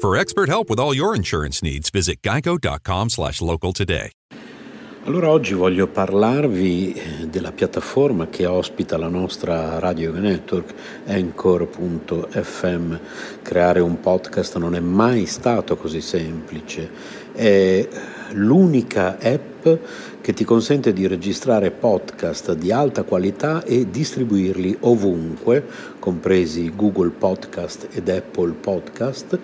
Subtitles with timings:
[0.00, 4.12] For expert help with all your insurance needs, visit geico.com slash local today.
[5.04, 10.72] Allora oggi voglio parlarvi della piattaforma che ospita la nostra radio network
[11.06, 12.94] Anchor.fm.
[13.42, 16.90] Creare un podcast non è mai stato così semplice.
[17.32, 17.88] È
[18.32, 19.66] l'unica app
[20.20, 25.64] che ti consente di registrare podcast di alta qualità e distribuirli ovunque,
[25.98, 29.38] compresi Google Podcast ed Apple Podcast,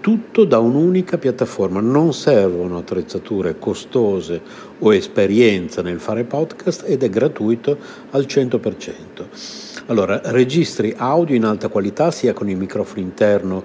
[0.00, 1.80] tutto da un'unica piattaforma.
[1.80, 4.40] Non servono attrezzature costose
[4.78, 7.76] o esperienza nel fare podcast ed è gratuito
[8.10, 9.86] al 100%.
[9.86, 13.64] Allora, registri audio in alta qualità sia con il microfono interno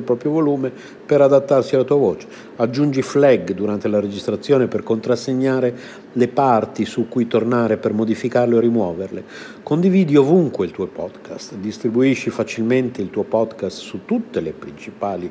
[0.00, 0.72] il proprio volume
[1.06, 2.26] per adattarsi alla tua voce.
[2.56, 5.74] Aggiungi flag durante la registrazione per contrassegnare
[6.12, 9.24] le parti su cui tornare per modificarle o rimuoverle.
[9.62, 15.30] Condividi ovunque il tuo podcast, distribuisci facilmente il tuo podcast su tutte le principali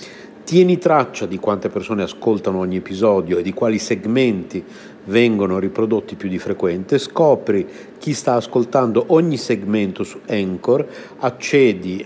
[0.43, 4.63] Tieni traccia di quante persone ascoltano ogni episodio e di quali segmenti
[5.05, 10.85] vengono riprodotti più di frequente, scopri chi sta ascoltando ogni segmento su Anchor,
[11.19, 12.05] accedi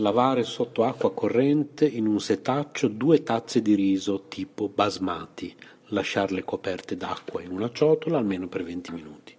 [0.00, 5.52] Lavare sotto acqua corrente in un setaccio due tazze di riso tipo basmati
[5.86, 9.34] lasciarle coperte d'acqua in una ciotola almeno per 20 minuti,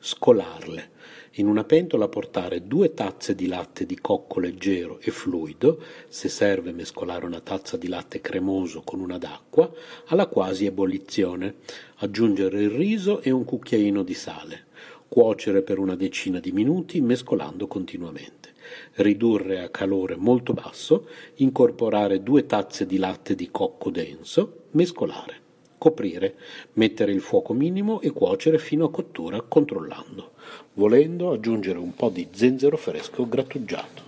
[0.00, 0.90] scolarle,
[1.34, 6.72] in una pentola portare due tazze di latte di cocco leggero e fluido, se serve
[6.72, 9.70] mescolare una tazza di latte cremoso con una d'acqua,
[10.06, 11.58] alla quasi ebollizione,
[11.98, 14.64] aggiungere il riso e un cucchiaino di sale,
[15.06, 18.49] cuocere per una decina di minuti mescolando continuamente,
[18.94, 25.48] ridurre a calore molto basso, incorporare due tazze di latte di cocco denso, mescolare
[25.80, 26.34] coprire,
[26.74, 30.32] mettere il fuoco minimo e cuocere fino a cottura controllando,
[30.74, 34.02] volendo aggiungere un po' di zenzero fresco grattugiato.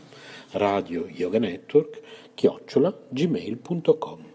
[0.51, 2.01] Radio Yoga Network
[2.35, 4.32] chiocciola gmail.com